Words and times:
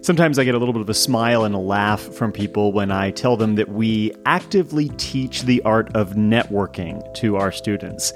Sometimes 0.00 0.38
I 0.38 0.44
get 0.44 0.54
a 0.54 0.58
little 0.58 0.72
bit 0.72 0.82
of 0.82 0.88
a 0.88 0.94
smile 0.94 1.44
and 1.44 1.54
a 1.54 1.58
laugh 1.58 2.00
from 2.00 2.32
people 2.32 2.72
when 2.72 2.90
I 2.90 3.10
tell 3.10 3.36
them 3.36 3.56
that 3.56 3.68
we 3.68 4.12
actively 4.26 4.88
teach 4.96 5.42
the 5.42 5.60
art 5.62 5.94
of 5.94 6.14
networking 6.14 7.12
to 7.14 7.36
our 7.36 7.52
students. 7.52 8.12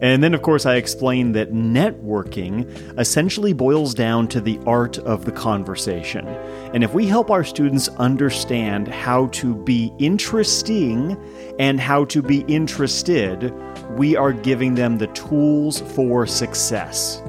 And 0.00 0.22
then, 0.22 0.34
of 0.34 0.42
course, 0.42 0.66
I 0.66 0.76
explain 0.76 1.32
that 1.32 1.52
networking 1.52 2.68
essentially 2.98 3.52
boils 3.52 3.94
down 3.94 4.28
to 4.28 4.40
the 4.40 4.58
art 4.66 4.98
of 4.98 5.24
the 5.24 5.32
conversation. 5.32 6.26
And 6.74 6.84
if 6.84 6.92
we 6.92 7.06
help 7.06 7.30
our 7.30 7.44
students 7.44 7.88
understand 7.88 8.88
how 8.88 9.28
to 9.28 9.54
be 9.54 9.92
interesting 9.98 11.16
and 11.58 11.80
how 11.80 12.04
to 12.06 12.22
be 12.22 12.40
interested, 12.48 13.52
we 13.96 14.16
are 14.16 14.32
giving 14.32 14.74
them 14.74 14.98
the 14.98 15.06
tools 15.08 15.80
for 15.80 16.26
success. 16.26 17.22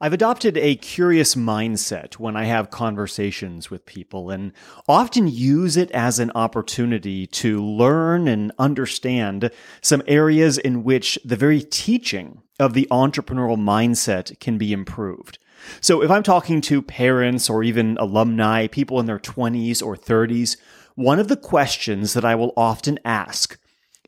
I've 0.00 0.12
adopted 0.12 0.56
a 0.56 0.76
curious 0.76 1.34
mindset 1.34 2.14
when 2.20 2.36
I 2.36 2.44
have 2.44 2.70
conversations 2.70 3.68
with 3.68 3.84
people 3.84 4.30
and 4.30 4.52
often 4.86 5.26
use 5.26 5.76
it 5.76 5.90
as 5.90 6.20
an 6.20 6.30
opportunity 6.36 7.26
to 7.26 7.60
learn 7.60 8.28
and 8.28 8.52
understand 8.60 9.50
some 9.80 10.04
areas 10.06 10.56
in 10.56 10.84
which 10.84 11.18
the 11.24 11.34
very 11.34 11.60
teaching 11.62 12.42
of 12.60 12.74
the 12.74 12.86
entrepreneurial 12.92 13.58
mindset 13.58 14.38
can 14.38 14.56
be 14.56 14.72
improved. 14.72 15.40
So 15.80 16.00
if 16.00 16.12
I'm 16.12 16.22
talking 16.22 16.60
to 16.60 16.80
parents 16.80 17.50
or 17.50 17.64
even 17.64 17.98
alumni, 17.98 18.68
people 18.68 19.00
in 19.00 19.06
their 19.06 19.18
20s 19.18 19.84
or 19.84 19.96
30s, 19.96 20.56
one 20.94 21.18
of 21.18 21.26
the 21.26 21.36
questions 21.36 22.12
that 22.12 22.24
I 22.24 22.36
will 22.36 22.52
often 22.56 23.00
ask 23.04 23.58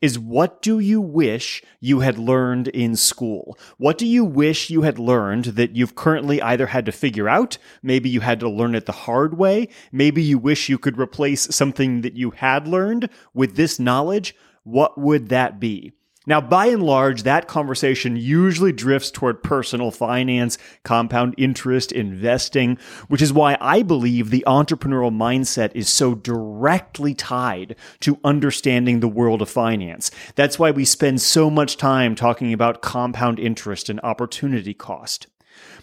is 0.01 0.19
what 0.19 0.63
do 0.63 0.79
you 0.79 1.01
wish 1.01 1.63
you 1.81 2.01
had 2.01 2.19
learned 2.19 2.69
in 2.69 2.97
school? 2.97 3.59
What 3.77 3.99
do 3.99 4.07
you 4.07 4.25
wish 4.25 4.71
you 4.71 4.83
had 4.83 4.99
learned 4.99 5.47
that 5.47 5.77
you've 5.77 5.95
currently 5.95 6.41
either 6.41 6.67
had 6.67 6.87
to 6.87 6.92
figure 6.92 7.29
out? 7.29 7.59
Maybe 7.83 8.09
you 8.09 8.20
had 8.20 8.41
to 8.41 8.48
learn 8.48 8.75
it 8.75 8.87
the 8.87 8.92
hard 8.92 9.37
way. 9.37 9.69
Maybe 9.92 10.23
you 10.23 10.39
wish 10.39 10.69
you 10.69 10.79
could 10.79 10.98
replace 10.98 11.55
something 11.55 12.01
that 12.01 12.15
you 12.15 12.31
had 12.31 12.67
learned 12.67 13.11
with 13.34 13.57
this 13.57 13.79
knowledge. 13.79 14.34
What 14.65 14.98
would 14.98 15.29
that 15.29 15.61
be? 15.61 15.92
Now, 16.31 16.41
by 16.41 16.67
and 16.67 16.84
large, 16.84 17.25
that 17.25 17.48
conversation 17.48 18.14
usually 18.14 18.70
drifts 18.70 19.11
toward 19.11 19.42
personal 19.42 19.91
finance, 19.91 20.59
compound 20.84 21.34
interest, 21.36 21.91
investing, 21.91 22.78
which 23.09 23.20
is 23.20 23.33
why 23.33 23.59
I 23.61 23.83
believe 23.83 24.31
the 24.31 24.45
entrepreneurial 24.47 25.11
mindset 25.11 25.73
is 25.75 25.89
so 25.89 26.14
directly 26.14 27.14
tied 27.14 27.75
to 28.03 28.20
understanding 28.23 29.01
the 29.01 29.08
world 29.08 29.42
of 29.42 29.51
finance. 29.51 30.12
That's 30.36 30.56
why 30.56 30.70
we 30.70 30.84
spend 30.84 31.20
so 31.20 31.51
much 31.51 31.77
time 31.77 32.14
talking 32.14 32.53
about 32.53 32.81
compound 32.81 33.41
interest 33.41 33.89
and 33.89 33.98
opportunity 34.05 34.73
cost. 34.73 35.27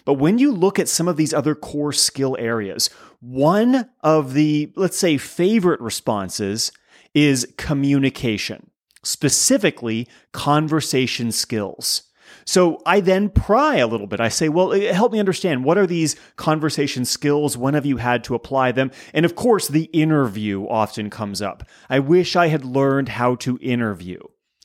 But 0.06 0.14
when 0.14 0.38
you 0.38 0.50
look 0.50 0.78
at 0.78 0.88
some 0.88 1.08
of 1.08 1.18
these 1.18 1.34
other 1.34 1.54
core 1.54 1.92
skill 1.92 2.38
areas, 2.38 2.88
one 3.20 3.90
of 4.00 4.32
the, 4.32 4.72
let's 4.76 4.98
say, 4.98 5.18
favorite 5.18 5.82
responses 5.82 6.72
is 7.12 7.52
communication 7.58 8.70
specifically 9.02 10.08
conversation 10.32 11.32
skills. 11.32 12.02
So 12.44 12.80
I 12.86 13.00
then 13.00 13.28
pry 13.28 13.76
a 13.76 13.86
little 13.86 14.06
bit. 14.06 14.20
I 14.20 14.28
say, 14.28 14.48
well, 14.48 14.72
eh, 14.72 14.92
help 14.92 15.12
me 15.12 15.20
understand 15.20 15.64
what 15.64 15.78
are 15.78 15.86
these 15.86 16.16
conversation 16.36 17.04
skills? 17.04 17.56
When 17.56 17.74
have 17.74 17.86
you 17.86 17.98
had 17.98 18.24
to 18.24 18.34
apply 18.34 18.72
them? 18.72 18.90
And 19.12 19.24
of 19.24 19.34
course, 19.34 19.68
the 19.68 19.84
interview 19.84 20.66
often 20.66 21.10
comes 21.10 21.42
up. 21.42 21.62
I 21.88 21.98
wish 21.98 22.36
I 22.36 22.48
had 22.48 22.64
learned 22.64 23.10
how 23.10 23.34
to 23.36 23.58
interview. 23.60 24.20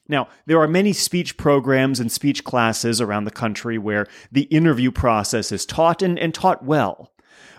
Now, 0.10 0.28
there 0.46 0.60
are 0.60 0.68
many 0.68 0.92
speech 0.92 1.38
programs 1.38 2.00
and 2.00 2.12
speech 2.12 2.44
classes 2.44 3.00
around 3.00 3.24
the 3.24 3.32
country 3.32 3.78
where 3.78 4.06
the 4.32 4.44
interview 4.44 4.92
process 4.92 5.52
is 5.52 5.66
taught 5.66 6.02
and, 6.02 6.20
and 6.20 6.34
taught 6.34 6.64
well. 6.64 7.13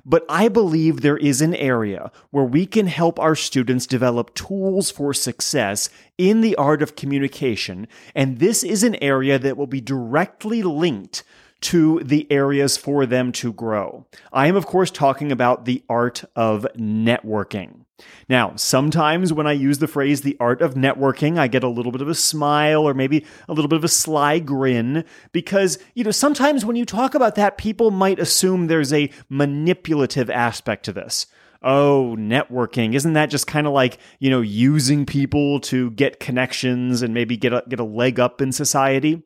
But 0.06 0.26
I 0.28 0.48
believe 0.48 1.00
there 1.00 1.16
is 1.16 1.40
an 1.40 1.54
area 1.54 2.12
where 2.30 2.44
we 2.44 2.66
can 2.66 2.86
help 2.88 3.18
our 3.18 3.34
students 3.34 3.86
develop 3.86 4.34
tools 4.34 4.90
for 4.90 5.14
success 5.14 5.88
in 6.18 6.42
the 6.42 6.54
art 6.56 6.82
of 6.82 6.96
communication. 6.96 7.88
And 8.14 8.38
this 8.38 8.62
is 8.62 8.82
an 8.82 8.96
area 9.02 9.38
that 9.38 9.56
will 9.56 9.66
be 9.66 9.80
directly 9.80 10.62
linked 10.62 11.22
to 11.62 12.00
the 12.00 12.30
areas 12.30 12.76
for 12.76 13.06
them 13.06 13.32
to 13.32 13.50
grow. 13.52 14.04
I 14.30 14.48
am, 14.48 14.56
of 14.56 14.66
course, 14.66 14.90
talking 14.90 15.32
about 15.32 15.64
the 15.64 15.82
art 15.88 16.24
of 16.36 16.66
networking. 16.76 17.83
Now, 18.28 18.56
sometimes 18.56 19.32
when 19.32 19.46
I 19.46 19.52
use 19.52 19.78
the 19.78 19.86
phrase 19.86 20.22
the 20.22 20.36
art 20.40 20.62
of 20.62 20.74
networking, 20.74 21.38
I 21.38 21.46
get 21.46 21.62
a 21.62 21.68
little 21.68 21.92
bit 21.92 22.00
of 22.00 22.08
a 22.08 22.14
smile 22.14 22.82
or 22.82 22.94
maybe 22.94 23.24
a 23.48 23.52
little 23.52 23.68
bit 23.68 23.76
of 23.76 23.84
a 23.84 23.88
sly 23.88 24.38
grin 24.38 25.04
because, 25.32 25.78
you 25.94 26.04
know, 26.04 26.10
sometimes 26.10 26.64
when 26.64 26.76
you 26.76 26.84
talk 26.84 27.14
about 27.14 27.34
that, 27.36 27.58
people 27.58 27.90
might 27.90 28.18
assume 28.18 28.66
there's 28.66 28.92
a 28.92 29.10
manipulative 29.28 30.30
aspect 30.30 30.84
to 30.86 30.92
this. 30.92 31.26
Oh, 31.62 32.14
networking. 32.18 32.94
Isn't 32.94 33.14
that 33.14 33.30
just 33.30 33.46
kind 33.46 33.66
of 33.66 33.72
like, 33.72 33.98
you 34.18 34.28
know, 34.28 34.42
using 34.42 35.06
people 35.06 35.60
to 35.60 35.90
get 35.92 36.20
connections 36.20 37.00
and 37.00 37.14
maybe 37.14 37.36
get 37.36 37.54
a, 37.54 37.62
get 37.68 37.80
a 37.80 37.84
leg 37.84 38.20
up 38.20 38.42
in 38.42 38.52
society? 38.52 39.22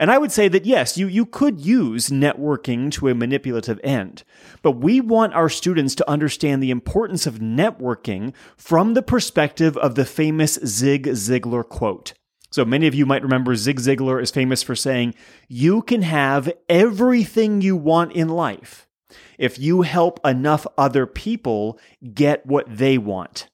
And 0.00 0.10
I 0.10 0.16
would 0.16 0.32
say 0.32 0.48
that 0.48 0.64
yes, 0.64 0.96
you, 0.96 1.06
you 1.08 1.26
could 1.26 1.60
use 1.60 2.08
networking 2.08 2.90
to 2.92 3.08
a 3.08 3.14
manipulative 3.14 3.78
end, 3.84 4.24
but 4.62 4.72
we 4.72 4.98
want 4.98 5.34
our 5.34 5.50
students 5.50 5.94
to 5.96 6.10
understand 6.10 6.62
the 6.62 6.70
importance 6.70 7.26
of 7.26 7.34
networking 7.34 8.32
from 8.56 8.94
the 8.94 9.02
perspective 9.02 9.76
of 9.76 9.96
the 9.96 10.06
famous 10.06 10.58
Zig 10.64 11.04
Ziglar 11.04 11.68
quote. 11.68 12.14
So 12.50 12.64
many 12.64 12.86
of 12.86 12.94
you 12.94 13.04
might 13.04 13.22
remember 13.22 13.54
Zig 13.54 13.78
Ziglar 13.78 14.22
is 14.22 14.30
famous 14.30 14.62
for 14.62 14.74
saying, 14.74 15.14
You 15.48 15.82
can 15.82 16.00
have 16.00 16.50
everything 16.70 17.60
you 17.60 17.76
want 17.76 18.12
in 18.12 18.28
life 18.28 18.88
if 19.36 19.58
you 19.58 19.82
help 19.82 20.18
enough 20.26 20.66
other 20.78 21.04
people 21.04 21.78
get 22.14 22.46
what 22.46 22.64
they 22.74 22.96
want. 22.96 23.48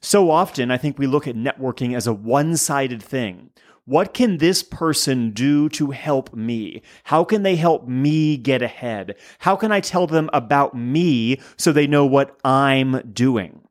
So 0.00 0.30
often, 0.30 0.70
I 0.70 0.76
think 0.76 0.96
we 0.96 1.08
look 1.08 1.26
at 1.26 1.34
networking 1.34 1.96
as 1.96 2.06
a 2.06 2.12
one 2.12 2.56
sided 2.56 3.02
thing 3.02 3.50
what 3.86 4.12
can 4.12 4.38
this 4.38 4.64
person 4.64 5.30
do 5.30 5.68
to 5.70 5.92
help 5.92 6.34
me? 6.34 6.82
How 7.04 7.22
can 7.22 7.44
they 7.44 7.54
help 7.54 7.86
me 7.86 8.36
get 8.36 8.60
ahead? 8.60 9.14
How 9.38 9.54
can 9.54 9.70
I 9.70 9.80
tell 9.80 10.08
them 10.08 10.28
about 10.32 10.74
me 10.74 11.40
so 11.56 11.72
they 11.72 11.86
know 11.86 12.04
what 12.04 12.36
I'm 12.44 13.00
doing? 13.12 13.62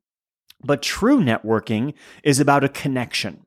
But 0.63 0.81
true 0.81 1.19
networking 1.19 1.93
is 2.23 2.39
about 2.39 2.63
a 2.63 2.69
connection. 2.69 3.45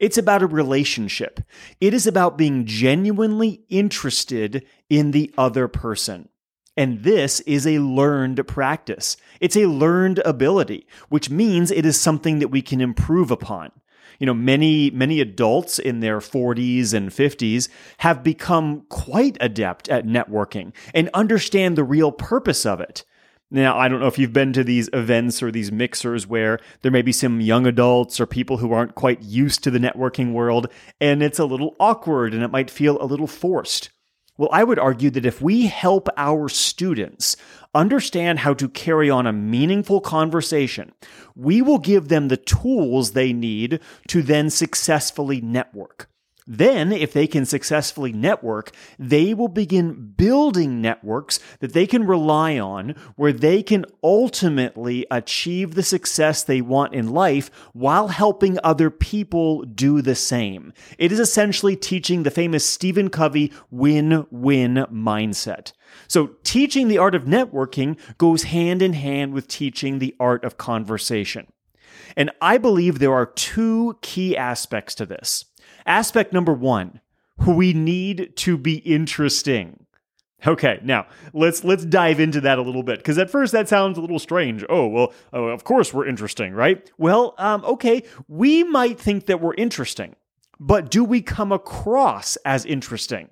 It's 0.00 0.16
about 0.16 0.42
a 0.42 0.46
relationship. 0.46 1.40
It 1.82 1.92
is 1.92 2.06
about 2.06 2.38
being 2.38 2.64
genuinely 2.64 3.64
interested 3.68 4.66
in 4.88 5.10
the 5.10 5.32
other 5.36 5.68
person. 5.68 6.30
And 6.78 7.02
this 7.02 7.40
is 7.40 7.66
a 7.66 7.78
learned 7.78 8.46
practice. 8.48 9.18
It's 9.40 9.56
a 9.56 9.66
learned 9.66 10.20
ability, 10.20 10.86
which 11.10 11.28
means 11.28 11.70
it 11.70 11.84
is 11.86 12.00
something 12.00 12.38
that 12.38 12.48
we 12.48 12.62
can 12.62 12.80
improve 12.80 13.30
upon 13.30 13.70
you 14.18 14.26
know, 14.26 14.34
many, 14.34 14.90
many 14.90 15.20
adults 15.20 15.78
in 15.78 16.00
their 16.00 16.18
40s 16.18 16.92
and 16.92 17.10
50s 17.10 17.68
have 17.98 18.22
become 18.22 18.82
quite 18.88 19.36
adept 19.40 19.88
at 19.88 20.06
networking 20.06 20.72
and 20.94 21.10
understand 21.14 21.76
the 21.76 21.84
real 21.84 22.12
purpose 22.12 22.64
of 22.66 22.80
it. 22.80 23.04
Now, 23.50 23.78
I 23.78 23.86
don't 23.86 24.00
know 24.00 24.08
if 24.08 24.18
you've 24.18 24.32
been 24.32 24.52
to 24.54 24.64
these 24.64 24.90
events 24.92 25.40
or 25.40 25.52
these 25.52 25.70
mixers 25.70 26.26
where 26.26 26.58
there 26.82 26.90
may 26.90 27.02
be 27.02 27.12
some 27.12 27.40
young 27.40 27.64
adults 27.66 28.18
or 28.18 28.26
people 28.26 28.56
who 28.56 28.72
aren't 28.72 28.96
quite 28.96 29.22
used 29.22 29.62
to 29.62 29.70
the 29.70 29.78
networking 29.78 30.32
world, 30.32 30.66
and 31.00 31.22
it's 31.22 31.38
a 31.38 31.44
little 31.44 31.76
awkward 31.78 32.34
and 32.34 32.42
it 32.42 32.50
might 32.50 32.70
feel 32.70 33.00
a 33.00 33.06
little 33.06 33.28
forced. 33.28 33.90
Well, 34.38 34.50
I 34.52 34.64
would 34.64 34.78
argue 34.78 35.10
that 35.10 35.24
if 35.24 35.40
we 35.40 35.66
help 35.66 36.08
our 36.16 36.48
students 36.48 37.36
understand 37.74 38.40
how 38.40 38.54
to 38.54 38.68
carry 38.68 39.08
on 39.08 39.26
a 39.26 39.32
meaningful 39.32 40.00
conversation, 40.00 40.92
we 41.34 41.62
will 41.62 41.78
give 41.78 42.08
them 42.08 42.28
the 42.28 42.36
tools 42.36 43.12
they 43.12 43.32
need 43.32 43.80
to 44.08 44.22
then 44.22 44.50
successfully 44.50 45.40
network. 45.40 46.10
Then, 46.46 46.92
if 46.92 47.12
they 47.12 47.26
can 47.26 47.44
successfully 47.44 48.12
network, 48.12 48.70
they 48.98 49.34
will 49.34 49.48
begin 49.48 50.12
building 50.16 50.80
networks 50.80 51.40
that 51.58 51.72
they 51.72 51.86
can 51.88 52.06
rely 52.06 52.56
on 52.56 52.94
where 53.16 53.32
they 53.32 53.64
can 53.64 53.84
ultimately 54.02 55.04
achieve 55.10 55.74
the 55.74 55.82
success 55.82 56.44
they 56.44 56.60
want 56.60 56.94
in 56.94 57.10
life 57.10 57.50
while 57.72 58.08
helping 58.08 58.58
other 58.62 58.90
people 58.90 59.62
do 59.62 60.00
the 60.00 60.14
same. 60.14 60.72
It 60.98 61.10
is 61.10 61.18
essentially 61.18 61.74
teaching 61.74 62.22
the 62.22 62.30
famous 62.30 62.64
Stephen 62.64 63.10
Covey 63.10 63.52
win 63.70 64.26
win 64.30 64.86
mindset. 64.92 65.72
So, 66.06 66.36
teaching 66.44 66.86
the 66.86 66.98
art 66.98 67.16
of 67.16 67.24
networking 67.24 67.98
goes 68.18 68.44
hand 68.44 68.82
in 68.82 68.92
hand 68.92 69.34
with 69.34 69.48
teaching 69.48 69.98
the 69.98 70.14
art 70.20 70.44
of 70.44 70.58
conversation. 70.58 71.48
And 72.16 72.30
I 72.40 72.58
believe 72.58 72.98
there 72.98 73.12
are 73.12 73.26
two 73.26 73.98
key 74.00 74.36
aspects 74.36 74.94
to 74.96 75.06
this. 75.06 75.46
Aspect 75.86 76.32
number 76.32 76.52
one, 76.52 77.00
we 77.46 77.72
need 77.72 78.32
to 78.36 78.58
be 78.58 78.78
interesting. 78.78 79.86
Okay, 80.46 80.80
now 80.82 81.06
let's 81.32 81.64
let's 81.64 81.84
dive 81.84 82.20
into 82.20 82.40
that 82.42 82.58
a 82.58 82.62
little 82.62 82.82
bit 82.82 82.98
because 82.98 83.18
at 83.18 83.30
first 83.30 83.52
that 83.52 83.68
sounds 83.68 83.96
a 83.96 84.00
little 84.00 84.18
strange. 84.18 84.64
Oh 84.68 84.86
well, 84.86 85.12
oh, 85.32 85.46
of 85.46 85.64
course 85.64 85.94
we're 85.94 86.06
interesting, 86.06 86.52
right? 86.52 86.90
Well, 86.98 87.34
um, 87.38 87.64
okay, 87.64 88.02
we 88.28 88.62
might 88.62 88.98
think 88.98 89.26
that 89.26 89.40
we're 89.40 89.54
interesting, 89.54 90.14
but 90.60 90.90
do 90.90 91.04
we 91.04 91.22
come 91.22 91.52
across 91.52 92.36
as 92.44 92.64
interesting? 92.66 93.30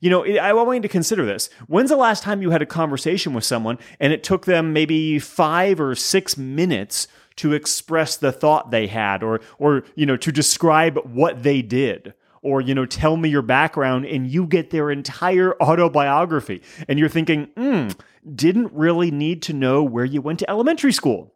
You 0.00 0.10
know, 0.10 0.24
I 0.24 0.52
want 0.52 0.76
you 0.76 0.82
to 0.82 0.88
consider 0.88 1.24
this. 1.24 1.48
When's 1.66 1.90
the 1.90 1.96
last 1.96 2.22
time 2.22 2.42
you 2.42 2.50
had 2.50 2.60
a 2.60 2.66
conversation 2.66 3.32
with 3.32 3.44
someone 3.44 3.78
and 3.98 4.12
it 4.12 4.22
took 4.22 4.44
them 4.44 4.72
maybe 4.72 5.18
five 5.18 5.80
or 5.80 5.94
six 5.94 6.36
minutes 6.36 7.08
to 7.36 7.52
express 7.52 8.16
the 8.16 8.32
thought 8.32 8.70
they 8.70 8.86
had 8.86 9.22
or, 9.22 9.40
or, 9.58 9.84
you 9.94 10.06
know, 10.06 10.16
to 10.16 10.32
describe 10.32 10.98
what 11.04 11.42
they 11.42 11.62
did? 11.62 12.14
Or, 12.42 12.60
you 12.60 12.74
know, 12.74 12.84
tell 12.84 13.16
me 13.16 13.30
your 13.30 13.42
background 13.42 14.04
and 14.04 14.30
you 14.30 14.46
get 14.46 14.70
their 14.70 14.90
entire 14.90 15.54
autobiography. 15.62 16.62
And 16.86 16.98
you're 16.98 17.08
thinking, 17.08 17.48
hmm, 17.56 17.88
didn't 18.34 18.72
really 18.72 19.10
need 19.10 19.42
to 19.42 19.54
know 19.54 19.82
where 19.82 20.04
you 20.04 20.20
went 20.20 20.40
to 20.40 20.50
elementary 20.50 20.92
school. 20.92 21.34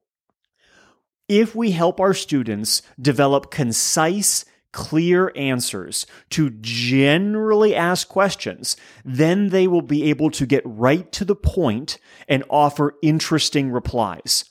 If 1.29 1.55
we 1.55 1.71
help 1.71 2.01
our 2.01 2.15
students 2.15 2.83
develop 3.01 3.51
concise, 3.51 4.45
clear 4.73 5.33
answers 5.35 6.07
to 6.31 6.51
generally 6.61 7.75
asked 7.75 8.09
questions, 8.09 8.77
then 9.05 9.49
they 9.49 9.67
will 9.67 9.83
be 9.83 10.11
able 10.11 10.31
to 10.31 10.47
get 10.47 10.63
right 10.65 11.11
to 11.13 11.25
the 11.25 11.37
point 11.37 11.99
and 12.29 12.45
offer 12.51 12.95
interesting 13.03 13.71
replies. 13.71 14.45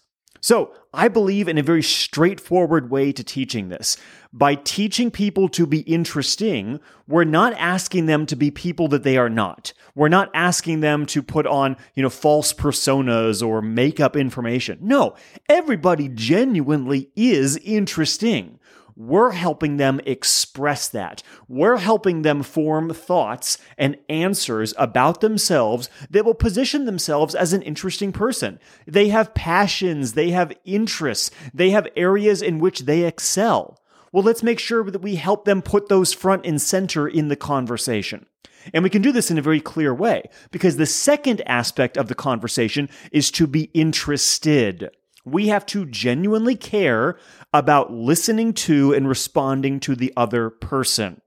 So, 0.48 0.72
I 0.94 1.10
believe 1.10 1.50
in 1.50 1.58
a 1.58 1.62
very 1.62 1.84
straightforward 1.84 2.90
way 2.90 3.12
to 3.12 3.22
teaching 3.22 3.68
this. 3.68 3.98
By 4.32 4.56
teaching 4.56 5.12
people 5.12 5.50
to 5.50 5.66
be 5.66 5.82
interesting, 5.82 6.80
we're 7.06 7.26
not 7.26 7.52
asking 7.56 8.06
them 8.06 8.26
to 8.28 8.38
be 8.38 8.50
people 8.50 8.88
that 8.88 9.04
they 9.04 9.18
are 9.18 9.28
not. 9.28 9.74
We're 9.94 10.08
not 10.08 10.32
asking 10.34 10.80
them 10.80 11.06
to 11.08 11.22
put 11.22 11.46
on, 11.46 11.76
you 11.96 12.02
know, 12.02 12.10
false 12.10 12.54
personas 12.54 13.46
or 13.46 13.62
make 13.62 14.00
up 14.00 14.16
information. 14.16 14.78
No, 14.80 15.16
everybody 15.50 16.08
genuinely 16.08 17.10
is 17.18 17.58
interesting. 17.58 18.58
We're 19.00 19.30
helping 19.30 19.78
them 19.78 20.02
express 20.08 20.90
that. 20.90 21.22
We're 21.48 21.78
helping 21.78 22.24
them 22.24 22.42
form 22.42 22.92
thoughts 22.92 23.60
and 23.78 23.96
answers 24.10 24.74
about 24.76 25.22
themselves 25.22 25.88
that 26.10 26.26
will 26.26 26.34
position 26.34 26.86
themselves 26.86 27.36
as 27.36 27.54
an 27.54 27.62
interesting 27.62 28.12
person. 28.12 28.60
They 28.88 29.10
have 29.10 29.36
passions, 29.36 30.14
they 30.14 30.32
have 30.32 30.52
interests, 30.66 31.30
they 31.54 31.70
have 31.70 31.88
areas 31.96 32.42
in 32.42 32.58
which 32.58 32.82
they 32.82 33.04
excel. 33.04 33.80
Well, 34.12 34.24
let's 34.24 34.42
make 34.42 34.58
sure 34.58 34.90
that 34.90 35.04
we 35.04 35.18
help 35.18 35.46
them 35.46 35.62
put 35.62 35.90
those 35.90 36.12
front 36.12 36.44
and 36.44 36.60
center 36.60 37.08
in 37.08 37.28
the 37.28 37.36
conversation. 37.36 38.26
And 38.74 38.84
we 38.84 38.90
can 38.90 39.04
do 39.04 39.12
this 39.12 39.30
in 39.30 39.38
a 39.38 39.44
very 39.44 39.62
clear 39.62 39.94
way 39.94 40.24
because 40.50 40.78
the 40.78 40.88
second 40.88 41.44
aspect 41.46 41.98
of 41.98 42.08
the 42.08 42.16
conversation 42.16 42.90
is 43.12 43.30
to 43.32 43.46
be 43.46 43.70
interested. 43.76 44.90
We 45.28 45.50
have 45.50 45.66
to 45.68 45.86
genuinely 45.86 46.56
care 46.56 47.18
about 47.54 47.92
listening 47.92 48.54
to 48.54 48.94
and 48.94 49.08
responding 49.08 49.80
to 49.82 49.96
the 49.96 50.14
other 50.16 50.50
person. 50.50 51.22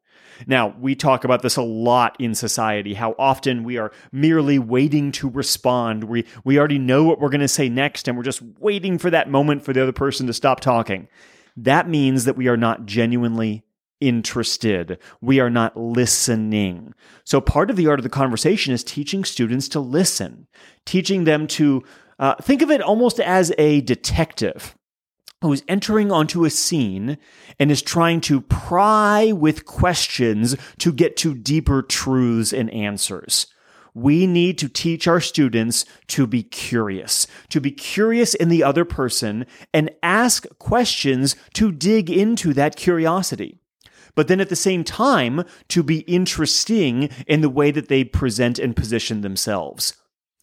Now, 0.46 0.74
we 0.80 0.94
talk 0.94 1.24
about 1.24 1.42
this 1.42 1.56
a 1.56 1.62
lot 1.62 2.16
in 2.18 2.34
society, 2.34 2.94
how 2.94 3.14
often 3.18 3.62
we 3.62 3.76
are 3.76 3.92
merely 4.10 4.58
waiting 4.58 5.12
to 5.12 5.28
respond. 5.28 6.04
We, 6.04 6.24
we 6.44 6.58
already 6.58 6.78
know 6.78 7.04
what 7.04 7.20
we're 7.20 7.28
going 7.28 7.42
to 7.42 7.48
say 7.48 7.68
next, 7.68 8.08
and 8.08 8.16
we're 8.16 8.24
just 8.24 8.40
waiting 8.58 8.96
for 8.96 9.10
that 9.10 9.30
moment 9.30 9.64
for 9.64 9.74
the 9.74 9.82
other 9.82 9.92
person 9.92 10.26
to 10.28 10.32
stop 10.32 10.60
talking. 10.60 11.08
That 11.56 11.86
means 11.86 12.24
that 12.24 12.36
we 12.36 12.48
are 12.48 12.56
not 12.56 12.86
genuinely 12.86 13.64
interested. 14.00 14.98
We 15.20 15.40
are 15.40 15.50
not 15.50 15.76
listening. 15.76 16.94
So, 17.24 17.40
part 17.42 17.68
of 17.68 17.76
the 17.76 17.88
art 17.88 17.98
of 17.98 18.04
the 18.04 18.08
conversation 18.08 18.72
is 18.72 18.82
teaching 18.82 19.24
students 19.24 19.68
to 19.70 19.80
listen, 19.80 20.46
teaching 20.86 21.24
them 21.24 21.46
to 21.48 21.84
uh, 22.20 22.34
think 22.36 22.62
of 22.62 22.70
it 22.70 22.82
almost 22.82 23.18
as 23.18 23.52
a 23.58 23.80
detective 23.80 24.76
who's 25.40 25.64
entering 25.68 26.12
onto 26.12 26.44
a 26.44 26.50
scene 26.50 27.16
and 27.58 27.70
is 27.70 27.80
trying 27.80 28.20
to 28.20 28.42
pry 28.42 29.32
with 29.32 29.64
questions 29.64 30.54
to 30.78 30.92
get 30.92 31.16
to 31.16 31.34
deeper 31.34 31.80
truths 31.80 32.52
and 32.52 32.70
answers. 32.70 33.46
We 33.94 34.26
need 34.26 34.58
to 34.58 34.68
teach 34.68 35.08
our 35.08 35.20
students 35.20 35.86
to 36.08 36.26
be 36.26 36.42
curious, 36.42 37.26
to 37.48 37.60
be 37.60 37.72
curious 37.72 38.34
in 38.34 38.50
the 38.50 38.62
other 38.62 38.84
person 38.84 39.46
and 39.72 39.90
ask 40.02 40.46
questions 40.58 41.36
to 41.54 41.72
dig 41.72 42.10
into 42.10 42.52
that 42.52 42.76
curiosity. 42.76 43.58
But 44.14 44.28
then 44.28 44.40
at 44.40 44.50
the 44.50 44.56
same 44.56 44.84
time, 44.84 45.44
to 45.68 45.82
be 45.82 46.00
interesting 46.00 47.08
in 47.26 47.40
the 47.40 47.48
way 47.48 47.70
that 47.70 47.88
they 47.88 48.04
present 48.04 48.58
and 48.58 48.76
position 48.76 49.22
themselves. 49.22 49.94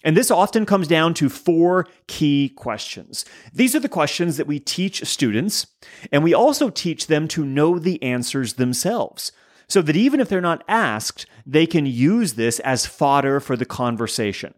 And 0.04 0.16
this 0.16 0.30
often 0.30 0.66
comes 0.66 0.88
down 0.88 1.14
to 1.16 1.30
four 1.30 1.88
key 2.08 2.50
questions. 2.50 3.26
These 3.52 3.76
are 3.76 3.80
the 3.80 3.90
questions 3.90 4.38
that 4.38 4.48
we 4.48 4.60
teach 4.60 5.04
students, 5.06 5.68
and 6.12 6.24
we 6.24 6.34
also 6.34 6.70
teach 6.70 7.08
them 7.08 7.28
to 7.30 7.44
know 7.44 7.80
the 7.80 8.02
answers 8.04 8.54
themselves. 8.54 9.32
So 9.68 9.82
that 9.82 9.96
even 9.96 10.20
if 10.20 10.30
they're 10.30 10.40
not 10.40 10.64
asked, 10.68 11.26
they 11.46 11.66
can 11.66 11.86
use 11.86 12.34
this 12.34 12.60
as 12.60 12.86
fodder 12.86 13.40
for 13.40 13.58
the 13.58 13.66
conversation. 13.66 14.54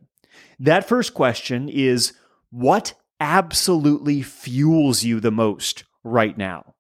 That 0.60 0.88
first 0.88 1.14
question 1.14 1.70
is 1.70 2.14
What 2.52 2.94
absolutely 3.20 4.22
fuels 4.22 5.04
you 5.04 5.20
the 5.20 5.32
most 5.32 5.84
right 6.04 6.38
now? 6.38 6.76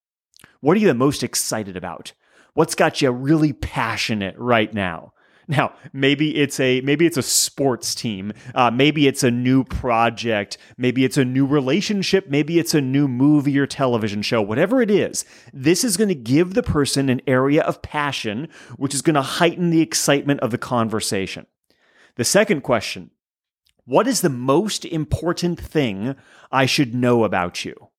What 0.60 0.76
are 0.78 0.80
you 0.80 0.88
the 0.88 0.94
most 0.94 1.24
excited 1.24 1.78
about? 1.78 2.12
What's 2.54 2.76
got 2.76 3.02
you 3.02 3.10
really 3.12 3.54
passionate 3.54 4.36
right 4.38 4.74
now? 4.74 5.14
Now, 5.50 5.74
maybe 5.94 6.38
it's 6.38 6.60
a 6.60 6.80
maybe 6.82 7.08
it's 7.08 7.18
a 7.18 7.24
sports 7.24 7.96
team, 7.96 8.34
uh, 8.54 8.70
maybe 8.70 9.08
it's 9.08 9.24
a 9.24 9.32
new 9.32 9.64
project, 9.64 10.60
maybe 10.78 11.04
it's 11.04 11.18
a 11.18 11.26
new 11.26 11.44
relationship, 11.44 12.30
maybe 12.30 12.60
it's 12.60 12.76
a 12.76 12.82
new 12.82 13.08
movie 13.08 13.58
or 13.58 13.66
television 13.66 14.22
show. 14.22 14.44
Whatever 14.44 14.80
it 14.80 14.92
is, 14.92 15.26
this 15.52 15.84
is 15.84 15.98
going 15.98 16.10
to 16.10 16.16
give 16.16 16.54
the 16.54 16.62
person 16.62 17.10
an 17.10 17.20
area 17.26 17.64
of 17.64 17.82
passion, 17.82 18.48
which 18.78 18.94
is 18.94 19.02
going 19.02 19.16
to 19.16 19.24
heighten 19.24 19.72
the 19.72 19.82
excitement 19.82 20.40
of 20.42 20.52
the 20.52 20.60
conversation. 20.60 21.48
The 22.14 22.26
second 22.26 22.62
question: 22.62 23.10
What 23.86 24.08
is 24.08 24.22
the 24.22 24.30
most 24.30 24.86
important 24.86 25.60
thing 25.60 26.16
I 26.52 26.68
should 26.68 26.94
know 26.94 27.24
about 27.24 27.66
you? 27.66 27.90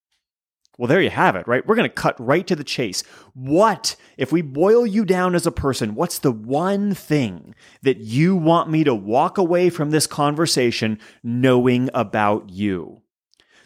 Well, 0.81 0.89
there 0.89 1.03
you 1.03 1.11
have 1.11 1.37
it, 1.37 1.47
right? 1.47 1.67
We're 1.67 1.75
going 1.75 1.91
to 1.91 1.95
cut 1.95 2.19
right 2.19 2.47
to 2.47 2.57
the 2.57 2.65
chase. 2.65 3.03
What, 3.35 3.97
if 4.17 4.33
we 4.33 4.41
boil 4.41 4.87
you 4.87 5.05
down 5.05 5.35
as 5.35 5.47
a 5.47 5.53
person, 5.53 5.95
what's 5.95 6.19
the 6.19 6.33
one 6.33 6.95
thing 6.95 7.55
that 7.83 7.99
you 7.99 8.35
want 8.35 8.71
me 8.71 8.83
to 8.85 8.95
walk 8.95 9.37
away 9.37 9.69
from 9.69 9.91
this 9.91 10.07
conversation 10.07 10.99
knowing 11.23 11.91
about 11.93 12.49
you? 12.49 13.03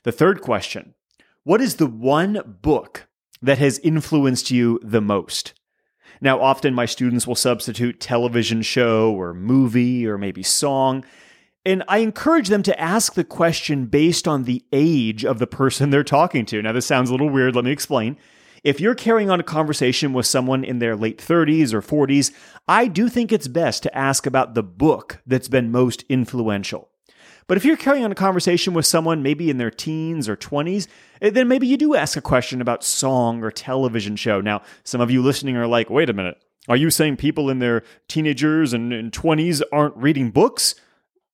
The 0.03 0.11
third 0.11 0.41
question 0.41 0.95
What 1.45 1.61
is 1.61 1.77
the 1.77 1.87
one 1.87 2.59
book 2.61 3.07
that 3.41 3.59
has 3.59 3.79
influenced 3.79 4.51
you 4.51 4.81
the 4.83 5.01
most? 5.01 5.55
Now, 6.21 6.41
often 6.41 6.75
my 6.75 6.87
students 6.87 7.29
will 7.29 7.37
substitute 7.37 8.01
television 8.01 8.63
show 8.63 9.13
or 9.13 9.33
movie 9.33 10.05
or 10.05 10.19
maybe 10.19 10.43
song. 10.43 11.05
And 11.67 11.83
I 11.89 11.99
encourage 11.99 12.49
them 12.49 12.63
to 12.65 12.79
ask 12.81 13.15
the 13.15 13.25
question 13.25 13.87
based 13.87 14.29
on 14.29 14.45
the 14.45 14.65
age 14.73 15.25
of 15.25 15.39
the 15.39 15.47
person 15.47 15.91
they're 15.91 16.05
talking 16.05 16.47
to. 16.47 16.63
Now, 16.63 16.73
this 16.73 16.87
sounds 16.87 17.09
a 17.09 17.13
little 17.13 17.31
weird. 17.31 17.57
Let 17.57 17.65
me 17.65 17.73
explain. 17.73 18.17
If 18.63 18.81
you're 18.81 18.95
carrying 18.95 19.29
on 19.29 19.41
a 19.41 19.45
conversation 19.45 20.15
with 20.15 20.25
someone 20.25 20.65
in 20.65 20.79
their 20.79 20.97
late 20.97 21.19
30s 21.19 21.75
or 21.75 21.83
40s, 21.83 22.33
I 22.67 22.87
do 22.87 23.11
think 23.11 23.31
it's 23.31 23.47
best 23.47 23.83
to 23.83 23.95
ask 23.97 24.27
about 24.27 24.55
the 24.55 24.63
book 24.63 25.21
that's 25.27 25.49
been 25.49 25.71
most 25.71 26.03
influential. 26.09 26.89
But 27.47 27.59
if 27.59 27.65
you're 27.67 27.77
carrying 27.77 28.07
on 28.07 28.13
a 28.13 28.15
conversation 28.15 28.73
with 28.73 28.87
someone 28.87 29.23
maybe 29.23 29.51
in 29.51 29.59
their 29.59 29.71
teens 29.71 30.31
or 30.31 30.37
20s, 30.37 30.89
eh, 31.21 31.29
then 31.29 31.47
maybe 31.47 31.67
you 31.67 31.77
do 31.77 31.95
ask 31.95 32.17
a 32.17 32.23
question 32.23 32.63
about 32.63 32.83
song 32.83 33.43
or 33.43 33.51
television 33.51 34.17
show. 34.17 34.41
Now, 34.41 34.63
some 34.83 35.03
of 35.03 35.11
you 35.11 35.21
listening 35.21 35.57
are 35.57 35.67
like, 35.67 35.91
wait 35.91 36.09
a 36.09 36.15
minute. 36.15 36.43
Are 36.67 36.77
you 36.77 36.89
saying 36.89 37.19
people 37.19 37.51
in 37.51 37.59
their 37.59 37.83
teenagers 38.09 38.73
and, 38.73 38.95
and 38.95 39.13
20s 39.13 39.61
aren't 39.71 39.97
reading 39.99 40.31
books? 40.31 40.75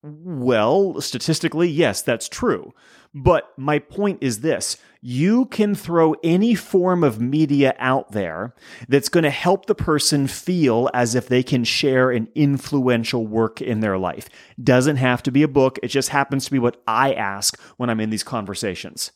Well, 0.02 1.00
statistically, 1.00 1.68
yes, 1.68 2.00
that's 2.00 2.28
true. 2.28 2.72
But 3.12 3.52
my 3.58 3.78
point 3.78 4.18
is 4.22 4.40
this 4.40 4.76
you 5.02 5.46
can 5.46 5.74
throw 5.74 6.14
any 6.22 6.54
form 6.54 7.02
of 7.02 7.20
media 7.20 7.74
out 7.78 8.12
there 8.12 8.54
that's 8.88 9.08
going 9.08 9.24
to 9.24 9.30
help 9.30 9.66
the 9.66 9.74
person 9.74 10.26
feel 10.26 10.88
as 10.94 11.14
if 11.14 11.26
they 11.26 11.42
can 11.42 11.64
share 11.64 12.10
an 12.10 12.28
influential 12.34 13.26
work 13.26 13.60
in 13.60 13.80
their 13.80 13.98
life. 13.98 14.28
Doesn't 14.62 14.96
have 14.96 15.22
to 15.24 15.32
be 15.32 15.42
a 15.42 15.48
book, 15.48 15.78
it 15.82 15.88
just 15.88 16.10
happens 16.10 16.44
to 16.44 16.50
be 16.50 16.58
what 16.58 16.80
I 16.86 17.12
ask 17.12 17.60
when 17.76 17.90
I'm 17.90 18.00
in 18.00 18.10
these 18.10 18.22
conversations. 18.22 19.12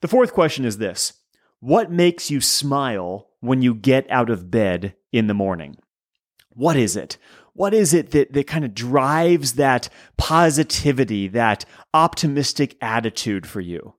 The 0.00 0.08
fourth 0.08 0.32
question 0.32 0.64
is 0.64 0.78
this 0.78 1.12
What 1.60 1.92
makes 1.92 2.30
you 2.30 2.40
smile 2.40 3.28
when 3.40 3.62
you 3.62 3.74
get 3.74 4.10
out 4.10 4.30
of 4.30 4.50
bed 4.50 4.94
in 5.12 5.26
the 5.26 5.34
morning? 5.34 5.76
What 6.50 6.76
is 6.76 6.96
it? 6.96 7.18
What 7.58 7.74
is 7.74 7.92
it 7.92 8.12
that, 8.12 8.34
that 8.34 8.46
kind 8.46 8.64
of 8.64 8.72
drives 8.72 9.54
that 9.54 9.88
positivity, 10.16 11.26
that 11.26 11.64
optimistic 11.92 12.76
attitude 12.80 13.48
for 13.48 13.60
you? 13.60 13.94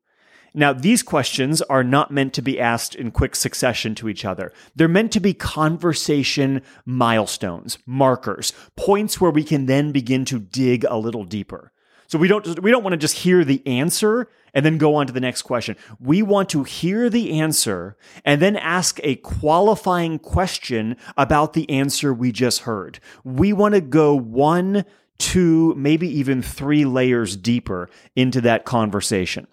Now, 0.53 0.71
these 0.71 1.03
questions 1.03 1.61
are 1.63 1.83
not 1.83 2.09
meant 2.09 2.33
to 2.35 2.41
be 2.41 2.57
asked 2.57 2.95
in 2.95 3.11
quick 3.11 3.35
succession 3.35 3.95
to 3.95 4.07
each 4.07 4.23
other. 4.23 4.53
They're 4.77 4.87
meant 4.87 5.11
to 5.11 5.19
be 5.19 5.33
conversation 5.33 6.61
milestones, 6.85 7.77
markers, 7.85 8.53
points 8.77 9.19
where 9.19 9.29
we 9.29 9.43
can 9.43 9.65
then 9.65 9.91
begin 9.91 10.23
to 10.25 10.39
dig 10.39 10.85
a 10.85 10.95
little 10.95 11.25
deeper. 11.25 11.73
So 12.09 12.17
we 12.17 12.27
don't 12.27 12.59
we 12.61 12.71
don't 12.71 12.83
want 12.83 12.93
to 12.93 12.97
just 12.97 13.19
hear 13.19 13.45
the 13.45 13.65
answer 13.67 14.29
and 14.55 14.65
then 14.65 14.79
go 14.79 14.95
on 14.95 15.05
to 15.07 15.13
the 15.13 15.19
next 15.19 15.43
question. 15.43 15.77
We 15.99 16.23
want 16.23 16.49
to 16.49 16.63
hear 16.63 17.07
the 17.07 17.39
answer 17.39 17.97
and 18.25 18.41
then 18.41 18.55
ask 18.55 18.99
a 19.03 19.17
qualifying 19.17 20.17
question 20.17 20.97
about 21.15 21.53
the 21.53 21.69
answer 21.69 22.11
we 22.11 22.31
just 22.31 22.61
heard. 22.61 22.99
We 23.23 23.53
want 23.53 23.75
to 23.75 23.81
go 23.81 24.15
one, 24.15 24.85
two, 25.19 25.75
maybe 25.75 26.09
even 26.09 26.41
three 26.41 26.83
layers 26.83 27.37
deeper 27.37 27.91
into 28.15 28.41
that 28.41 28.65
conversation. 28.65 29.45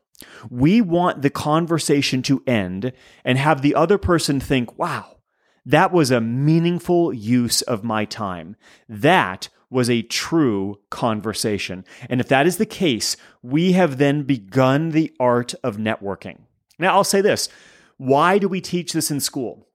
We 0.49 0.81
want 0.81 1.21
the 1.21 1.29
conversation 1.29 2.23
to 2.23 2.43
end 2.47 2.93
and 3.23 3.37
have 3.37 3.61
the 3.61 3.75
other 3.75 3.99
person 3.99 4.41
think, 4.41 4.79
wow, 4.79 5.19
that 5.67 5.93
was 5.93 6.11
a 6.11 6.23
meaningful 6.23 7.13
use 7.13 7.61
of 7.61 7.85
my 7.85 8.07
time. 8.07 8.57
That 8.89 9.51
was 9.77 9.91
a 9.91 10.01
true 10.01 10.81
conversation. 10.89 11.85
And 12.09 12.19
if 12.19 12.29
that 12.29 12.47
is 12.47 12.57
the 12.57 12.65
case, 12.65 13.15
we 13.43 13.73
have 13.73 13.99
then 13.99 14.23
begun 14.23 14.89
the 14.89 15.13
art 15.21 15.55
of 15.63 15.77
networking. 15.77 16.39
Now, 16.79 16.95
I'll 16.95 17.05
say 17.05 17.21
this 17.21 17.51
why 17.99 18.39
do 18.39 18.49
we 18.49 18.63
teach 18.63 18.95
this 18.95 19.11
in 19.11 19.21
school? 19.21 19.69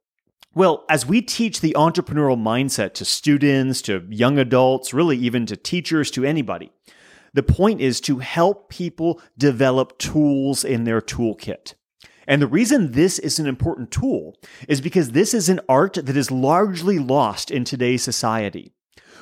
Well, 0.56 0.86
as 0.90 1.06
we 1.06 1.22
teach 1.22 1.62
the 1.62 1.76
entrepreneurial 1.78 2.42
mindset 2.42 2.96
to 2.96 3.06
students, 3.06 3.84
to 3.84 4.04
young 4.10 4.40
adults, 4.40 4.92
really 4.92 5.18
even 5.18 5.46
to 5.46 5.56
teachers, 5.56 6.10
to 6.12 6.26
anybody, 6.26 6.72
the 7.36 7.44
point 7.44 7.80
is 7.80 8.02
to 8.02 8.20
help 8.20 8.70
people 8.70 9.22
develop 9.38 10.00
tools 10.00 10.64
in 10.64 10.84
their 10.84 11.00
toolkit. 11.00 11.76
And 12.28 12.42
the 12.42 12.48
reason 12.48 12.94
this 12.94 13.20
is 13.20 13.38
an 13.38 13.46
important 13.46 13.92
tool 13.92 14.36
is 14.68 14.82
because 14.82 15.12
this 15.12 15.36
is 15.36 15.48
an 15.48 15.60
art 15.70 15.94
that 15.94 16.18
is 16.18 16.32
largely 16.32 16.98
lost 16.98 17.52
in 17.52 17.64
today's 17.66 18.02
society. 18.02 18.74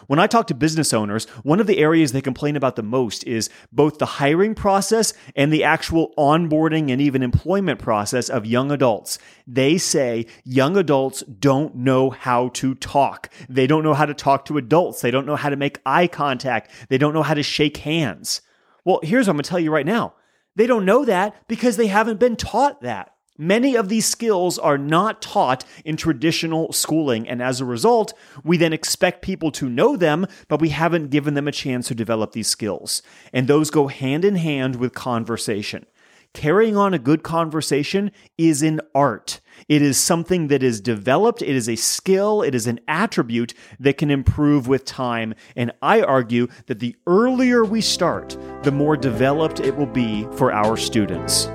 When 0.07 0.17
I 0.17 0.25
talk 0.25 0.47
to 0.47 0.55
business 0.55 0.91
owners, 0.91 1.25
one 1.43 1.59
of 1.59 1.67
the 1.67 1.77
areas 1.77 2.11
they 2.11 2.21
complain 2.21 2.55
about 2.55 2.75
the 2.75 2.81
most 2.81 3.23
is 3.25 3.49
both 3.71 3.99
the 3.99 4.05
hiring 4.05 4.55
process 4.55 5.13
and 5.35 5.53
the 5.53 5.63
actual 5.63 6.13
onboarding 6.17 6.91
and 6.91 6.99
even 6.99 7.21
employment 7.21 7.79
process 7.79 8.27
of 8.27 8.45
young 8.45 8.71
adults. 8.71 9.19
They 9.45 9.77
say 9.77 10.25
young 10.43 10.77
adults 10.77 11.21
don't 11.21 11.75
know 11.75 12.09
how 12.09 12.49
to 12.49 12.73
talk. 12.73 13.29
They 13.47 13.67
don't 13.67 13.83
know 13.83 13.93
how 13.93 14.07
to 14.07 14.15
talk 14.15 14.45
to 14.45 14.57
adults. 14.57 15.01
They 15.01 15.11
don't 15.11 15.27
know 15.27 15.35
how 15.35 15.49
to 15.49 15.55
make 15.55 15.79
eye 15.85 16.07
contact. 16.07 16.71
They 16.89 16.97
don't 16.97 17.13
know 17.13 17.23
how 17.23 17.35
to 17.35 17.43
shake 17.43 17.77
hands. 17.77 18.41
Well, 18.85 19.01
here's 19.03 19.27
what 19.27 19.33
I'm 19.33 19.35
going 19.38 19.43
to 19.43 19.49
tell 19.49 19.59
you 19.59 19.71
right 19.71 19.85
now. 19.85 20.15
They 20.55 20.65
don't 20.65 20.85
know 20.85 21.05
that 21.05 21.47
because 21.47 21.77
they 21.77 21.88
haven't 21.88 22.19
been 22.19 22.35
taught 22.35 22.81
that. 22.81 23.13
Many 23.41 23.75
of 23.75 23.88
these 23.88 24.05
skills 24.05 24.60
are 24.60 24.77
not 24.77 25.22
taught 25.22 25.63
in 25.86 25.96
traditional 25.96 26.74
schooling, 26.74 27.25
and 27.25 27.41
as 27.41 27.62
a 27.62 27.65
result, 27.65 28.13
we 28.43 28.58
then 28.58 28.74
expect 28.74 29.22
people 29.22 29.50
to 29.51 29.69
know 29.69 29.96
them, 29.96 30.27
but 30.50 30.60
we 30.60 30.69
haven't 30.69 31.10
given 31.10 31.36
them 31.36 31.48
a 31.48 31.53
chance 31.53 31.88
to 31.88 31.96
develop 31.96 32.34
these 32.34 32.50
skills. 32.50 33.01
And 33.31 33.48
those 33.48 33.72
go 33.72 33.88
hand 33.88 34.25
in 34.25 34.36
hand 34.36 34.75
with 34.75 34.93
conversation. 34.93 35.86
Carrying 36.34 36.75
on 36.75 36.93
a 36.93 37.00
good 37.00 37.24
conversation 37.24 38.12
is 38.38 38.62
an 38.62 38.81
art. 38.93 39.39
It 39.69 39.81
is 39.81 39.98
something 39.98 40.50
that 40.50 40.62
is 40.62 40.81
developed, 40.81 41.41
it 41.41 41.55
is 41.55 41.69
a 41.69 41.77
skill, 41.77 42.41
it 42.41 42.53
is 42.53 42.67
an 42.67 42.81
attribute 42.89 43.53
that 43.79 43.98
can 43.98 44.12
improve 44.12 44.67
with 44.67 44.84
time. 44.84 45.34
And 45.55 45.72
I 45.81 46.01
argue 46.01 46.50
that 46.65 46.79
the 46.79 46.93
earlier 47.08 47.63
we 47.63 47.79
start, 47.79 48.38
the 48.63 48.72
more 48.74 48.98
developed 48.98 49.62
it 49.62 49.77
will 49.77 49.86
be 49.86 50.27
for 50.34 50.51
our 50.51 50.75
students. 50.75 51.48